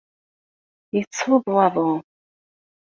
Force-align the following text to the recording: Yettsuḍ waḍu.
Yettsuḍ 0.95 1.43
waḍu. 1.55 1.91